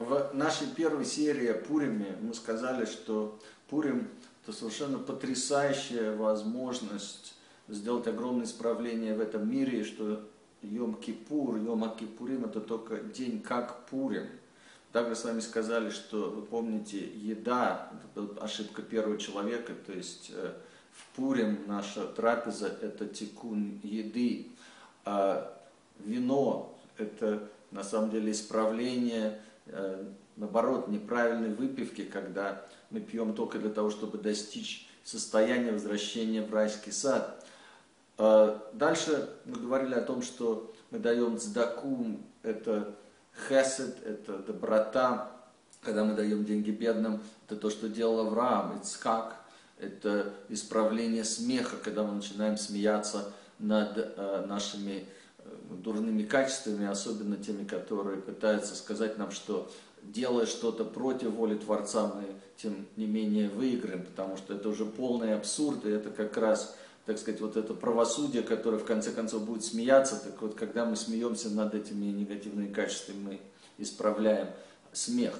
[0.00, 4.08] в нашей первой серии о Пуриме мы сказали, что Пурим–
[4.42, 7.34] это совершенно потрясающая возможность
[7.68, 10.26] сделать огромное исправление в этом мире, и что
[10.62, 14.26] Йом-Кипур, Йом-Акипурим– это только день как Пурим.
[14.90, 20.54] Также с вами сказали, что, вы помните, еда– это ошибка первого человека, то есть э,
[20.92, 24.46] в Пурим наша трапеза– это тикун еды,
[25.04, 25.54] а
[25.98, 29.38] вино– это на самом деле исправление
[30.36, 36.92] наоборот, неправильной выпивки, когда мы пьем только для того, чтобы достичь состояния возвращения в райский
[36.92, 37.44] сад.
[38.18, 42.94] Э, дальше мы говорили о том, что мы даем цдакум, это
[43.48, 45.30] хесед, это доброта,
[45.82, 49.36] когда мы даем деньги бедным, это то, что делал Авраам, Ицхак,
[49.78, 55.06] это исправление смеха, когда мы начинаем смеяться над э, нашими
[55.70, 59.70] дурными качествами, особенно теми, которые пытаются сказать нам, что
[60.02, 62.24] делая что-то против воли Творца, мы
[62.56, 67.18] тем не менее выиграем, потому что это уже полный абсурд, и это как раз, так
[67.18, 71.50] сказать, вот это правосудие, которое в конце концов будет смеяться, так вот, когда мы смеемся
[71.50, 73.40] над этими негативными качествами, мы
[73.78, 74.48] исправляем
[74.92, 75.34] смех.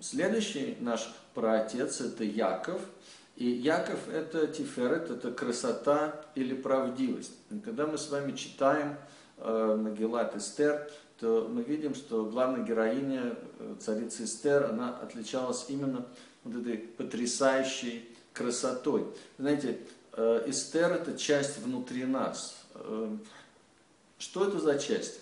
[0.00, 2.80] Следующий наш праотец это Яков–
[3.38, 7.30] и Яков– это тиферет, это красота или правдивость.
[7.64, 8.96] Когда мы с вами читаем
[9.36, 16.04] э, Магеллат Эстер, то мы видим, что главная героиня, э, царица Эстер, она отличалась именно
[16.42, 19.06] вот этой потрясающей красотой.
[19.38, 19.78] Знаете,
[20.14, 22.56] э, Эстер– это часть внутри нас.
[22.74, 23.16] Э,
[24.18, 25.20] что это за часть?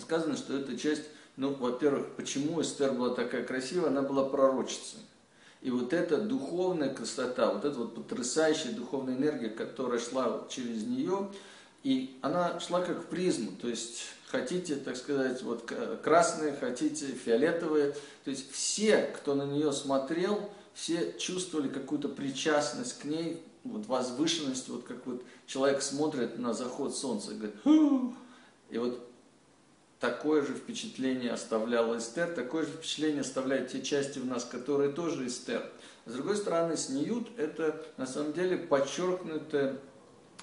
[0.00, 1.04] Сказано, что это часть,
[1.36, 5.00] ну, во-первых, почему Эстер была такая красивая, она была пророчицей.
[5.64, 11.30] И вот эта духовная красота, вот эта вот потрясающая духовная энергия, которая шла через нее,
[11.82, 15.72] и она шла как призму, то есть хотите, так сказать, вот
[16.04, 23.06] красные, хотите фиолетовые, то есть все, кто на нее смотрел, все чувствовали какую-то причастность к
[23.06, 28.14] ней, вот возвышенность, вот как вот человек смотрит на заход солнца и говорит, Ху!
[28.68, 29.00] и вот
[30.04, 35.26] такое же впечатление оставлял Эстер, такое же впечатление оставляют те части в нас, которые тоже
[35.26, 35.66] Эстер.
[36.04, 39.78] С другой стороны, сньют– это на самом деле подчеркнутое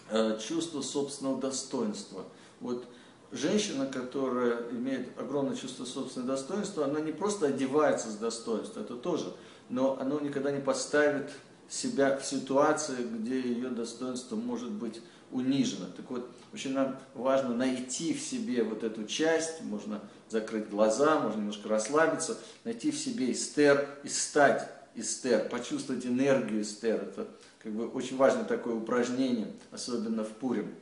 [0.10, 2.24] э, чувство собственного достоинства.
[2.60, 2.88] Вот
[3.32, 9.32] женщина, которая имеет огромное чувство собственного достоинства, она не просто одевается с достоинством, это тоже,
[9.70, 11.30] но она никогда не поставит
[11.72, 15.02] себя в ситуации, где ее достоинство может быть
[15.32, 15.86] унижено.
[15.96, 21.40] Так вот, очень нам важно найти в себе вот эту часть, можно закрыть глаза, можно
[21.40, 26.96] немножко расслабиться, найти в себе эстер и стать эстер, почувствовать энергию эстер.
[27.04, 27.28] Это
[27.64, 30.76] как бы очень важное такое упражнение, особенно в Пурим.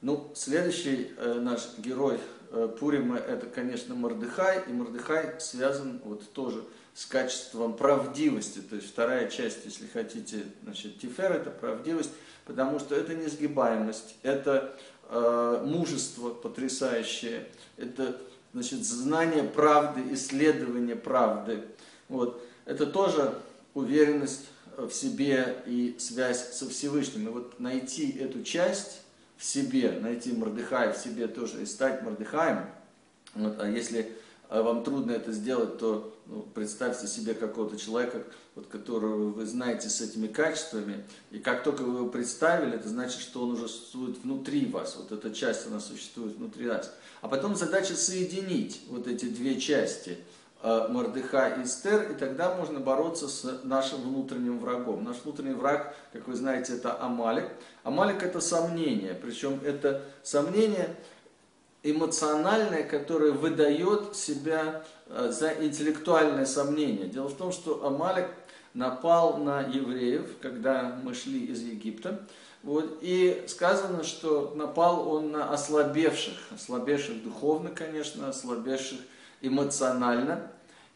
[0.00, 2.18] Ну, следующий э, наш герой
[2.50, 6.64] э, Пурима это, конечно, Мордыхай, и Мордыхай связан вот тоже с
[7.06, 12.12] качеством правдивости, то есть вторая часть, если хотите, значит, Тифер это правдивость,
[12.44, 14.76] потому что это несгибаемость, это
[15.08, 18.16] э, мужество потрясающее, это
[18.52, 21.64] значит, знание правды, исследование правды.
[22.08, 22.40] Вот.
[22.64, 23.36] Это тоже
[23.74, 24.46] уверенность
[24.76, 27.28] в себе и связь со Всевышним.
[27.28, 29.02] И вот найти эту часть
[29.36, 32.66] в себе, найти Мордыхая в себе тоже и стать Мордыхаем.
[33.34, 34.12] Вот, а если
[34.54, 38.22] а вам трудно это сделать, то ну, представьте себе какого-то человека,
[38.54, 43.20] вот, которого вы знаете с этими качествами, и как только вы его представили, это значит,
[43.20, 46.94] что он уже существует внутри вас, вот эта часть, она существует внутри нас.
[47.20, 50.18] А потом задача соединить вот эти две части,
[50.62, 55.02] э, Мордыха и Эстер, и тогда можно бороться с нашим внутренним врагом.
[55.02, 57.50] Наш внутренний враг, как вы знаете, это Амалик.
[57.82, 60.94] Амалик это сомнение, причем это сомнение,
[61.84, 67.06] эмоциональное, которое выдает себя э, за интеллектуальное сомнение.
[67.06, 68.26] Дело в том, что Амалик
[68.72, 72.26] напал на евреев, когда мы шли из Египта.
[72.62, 78.98] Вот, и сказано, что напал он на ослабевших, ослабевших духовно, конечно, ослабевших
[79.42, 80.50] эмоционально.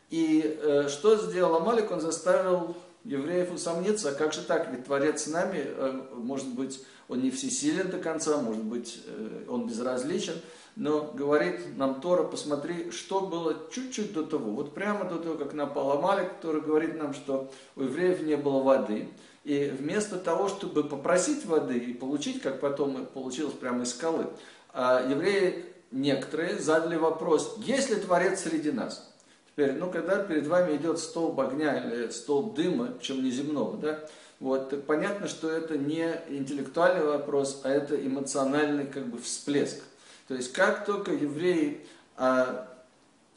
[0.08, 1.90] И э, что сделал Амалик?
[1.90, 2.74] Он заставил
[3.04, 7.30] евреев усомниться, а как же так, ведь Творец с нами, э, может быть, он не
[7.30, 10.34] всесилен до конца, может быть, э, он безразличен,
[10.78, 15.52] но говорит нам Тора, посмотри, что было чуть-чуть до того, вот прямо до того, как
[15.52, 19.08] напал Амалик, который говорит нам, что у евреев не было воды,
[19.42, 24.28] и вместо того, чтобы попросить воды и получить, как потом получилось прямо из скалы,
[24.72, 29.12] а евреи некоторые задали вопрос, есть ли Творец среди нас?
[29.50, 33.98] Теперь, ну, когда перед вами идет столб огня или столб дыма, причем не земного, да,
[34.38, 39.82] вот, понятно, что это не интеллектуальный вопрос, а это эмоциональный как бы всплеск.
[40.28, 41.80] То есть как только евреи
[42.16, 42.68] а,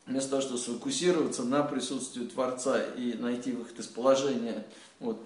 [0.05, 4.65] вместо того, чтобы сфокусироваться на присутствии Творца и найти выход из положения,
[4.99, 5.19] вот,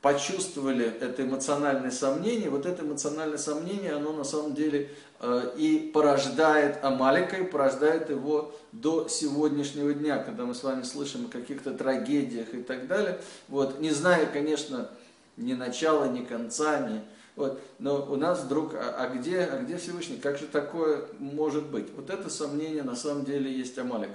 [0.00, 6.84] почувствовали это эмоциональное сомнение, вот это эмоциональное сомнение, оно на самом деле э, и порождает
[6.84, 12.54] Амалика, и порождает его до сегодняшнего дня, когда мы с вами слышим о каких-то трагедиях
[12.54, 13.20] и так далее.
[13.48, 14.88] Вот, не зная, конечно,
[15.36, 17.02] ни начала, ни конца, ни...
[17.38, 21.66] Вот, но у нас вдруг, а, а, где, а где Всевышний, как же такое может
[21.66, 21.86] быть?
[21.94, 24.10] Вот это сомнение на самом деле есть Амалик.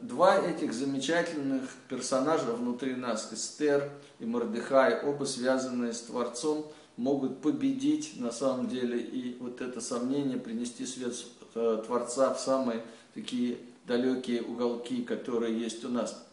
[0.00, 3.90] Два этих замечательных персонажа внутри нас, Эстер
[4.20, 10.38] и Мордыхай, оба связанные с Творцом, могут победить на самом деле и вот это сомнение
[10.38, 11.14] принести свет
[11.56, 16.24] э, Творца в самые такие далекие уголки, которые есть у нас.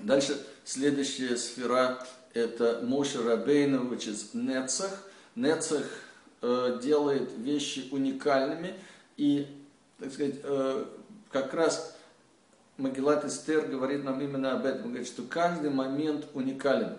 [0.00, 2.02] Дальше следующая сфера
[2.32, 5.04] это Моше Рабейну, which is Нецах.
[5.38, 5.84] Нецах
[6.42, 8.74] э, делает вещи уникальными.
[9.16, 9.46] И,
[9.98, 10.84] так сказать, э,
[11.30, 11.96] как раз
[12.76, 14.82] Магеллат Эстер говорит нам именно об этом.
[14.82, 16.96] Он говорит, что каждый момент уникален,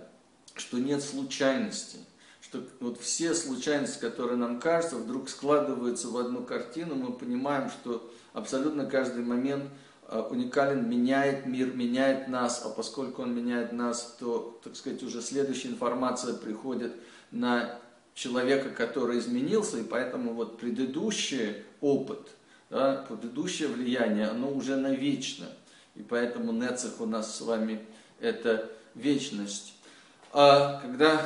[0.55, 1.99] что нет случайности,
[2.41, 8.11] что вот все случайности, которые нам кажутся, вдруг складываются в одну картину, мы понимаем, что
[8.33, 9.65] абсолютно каждый момент
[10.07, 15.21] а, уникален, меняет мир, меняет нас, а поскольку он меняет нас, то, так сказать, уже
[15.21, 16.93] следующая информация приходит
[17.31, 17.79] на
[18.19, 22.19] человека, который изменился, и поэтому вот предыдущий опыт,
[22.69, 25.47] да, предыдущее влияние, оно уже навечно.
[25.95, 27.79] И поэтому Нецех у нас с вами
[28.19, 29.73] это вечность.
[30.33, 31.21] А когда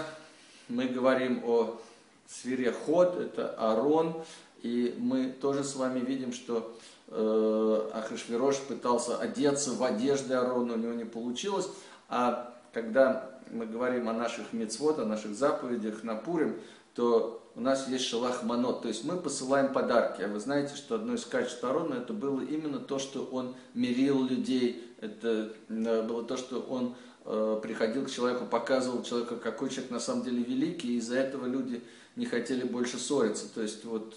[0.70, 1.82] мы говорим о
[2.28, 4.24] сфере Ход, это Арон,
[4.62, 10.78] и мы тоже с вами видим, что э, Ахашвирош пытался одеться в одежды Арона, у
[10.78, 11.68] него не получилось.
[12.08, 16.56] А когда мы говорим о наших мецвод, о наших заповедях на Пурим,
[16.94, 20.22] то у нас есть шалах манот, то есть мы посылаем подарки.
[20.22, 24.24] А вы знаете, что одно из качеств Арона это было именно то, что он мирил
[24.24, 26.96] людей, это э, было то, что он
[27.26, 31.46] э, приходил к человеку, показывал человеку, какой человек на самом деле великий, и из-за этого
[31.46, 31.84] люди
[32.16, 33.48] не хотели больше ссориться.
[33.54, 34.16] То есть вот,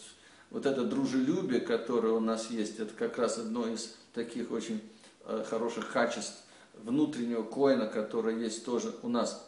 [0.50, 4.80] вот это дружелюбие, которое у нас есть, это как раз одно из таких очень
[5.26, 6.42] э, хороших качеств
[6.74, 9.46] внутреннего коина, которое есть тоже у нас.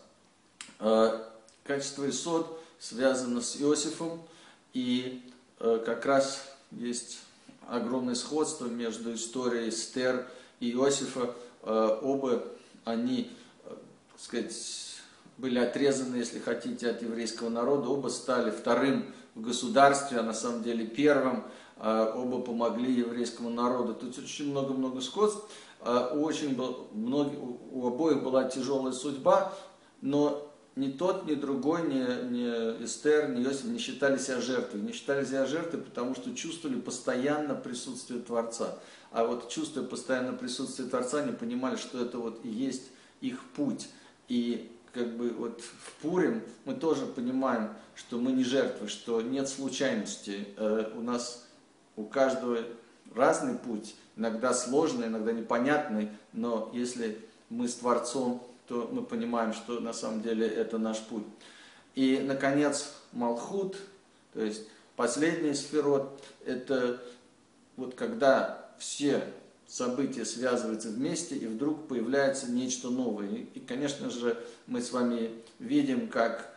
[0.79, 1.23] Э,
[1.65, 4.23] качество исод– связано с Иосифом,
[4.73, 5.23] и
[5.59, 7.21] э, как раз есть
[7.69, 10.27] огромное сходство между историей Стер
[10.61, 11.35] и Иосифа.
[11.63, 12.45] Э, оба
[12.85, 13.31] они,
[13.65, 13.75] э,
[14.13, 14.55] так сказать,
[15.37, 20.65] были отрезаны, если хотите, от еврейского народа, оба стали вторым в государстве, а на самом
[20.65, 21.45] деле первым,
[21.81, 23.95] оба помогли еврейскому народу.
[23.95, 25.49] Тут очень много-много сходств.
[25.81, 29.53] Очень был, многие, у обоих была тяжелая судьба,
[30.01, 30.48] но
[30.79, 31.99] ни тот, ни другой, ни,
[32.31, 34.81] ни Эстер, ни Иосиф не считали себя жертвой.
[34.81, 38.79] Не считали себя жертвой, потому что чувствовали постоянно присутствие Творца.
[39.11, 42.91] А вот чувствуя постоянно присутствие Творца, они понимали, что это вот и есть
[43.21, 43.89] их путь.
[44.29, 49.49] И как бы вот в Пурим мы тоже понимаем, что мы не жертвы, что нет
[49.49, 50.47] случайностей.
[50.57, 51.45] Э, у нас
[51.97, 52.59] у каждого
[53.13, 57.19] разный путь, иногда сложный, иногда непонятный, но если
[57.51, 61.25] мы с Творцом то мы понимаем, что на самом деле это наш путь.
[61.95, 63.77] И, наконец, Малхут,
[64.35, 64.63] то есть
[64.95, 67.03] последний сферот, это
[67.77, 69.25] вот когда все
[69.67, 73.47] события связываются вместе, и вдруг появляется нечто новое.
[73.55, 76.55] И, конечно же, мы с вами видим, как,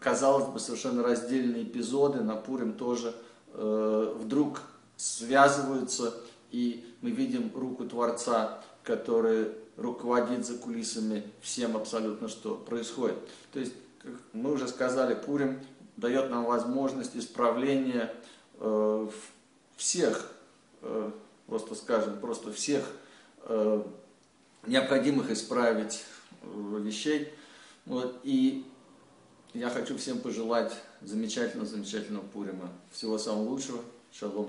[0.00, 3.14] казалось бы, совершенно раздельные эпизоды на Пурим тоже
[3.52, 4.62] э, вдруг
[4.96, 6.14] связываются,
[6.50, 13.16] и мы видим руку Творца, который руководит за кулисами всем абсолютно, что происходит.
[13.52, 15.60] То есть, как мы уже сказали, Пурим
[15.96, 18.14] дает нам возможность исправления
[18.58, 19.08] э,
[19.76, 20.32] всех,
[20.82, 21.10] э,
[21.46, 22.84] просто скажем, просто всех
[23.42, 23.82] э,
[24.66, 26.04] необходимых исправить
[26.42, 27.32] э, вещей.
[27.86, 28.64] Вот, и
[29.52, 32.70] я хочу всем пожелать замечательного-замечательного Пурима.
[32.90, 33.80] Всего самого лучшего.
[34.12, 34.48] Шалом,